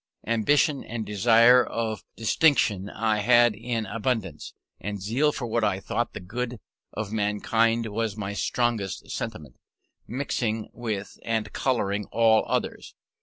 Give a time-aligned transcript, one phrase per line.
[0.25, 6.13] Ambition and desire of distinction I had in abundance; and zeal for what I thought
[6.13, 6.59] the good
[6.91, 9.57] of mankind was my strongest sentiment,
[10.07, 12.95] mixing with and colouring all others.